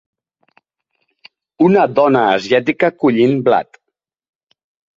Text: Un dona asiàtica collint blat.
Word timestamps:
Un 1.67 1.77
dona 2.01 2.25
asiàtica 2.39 2.91
collint 3.05 3.39
blat. 3.51 3.81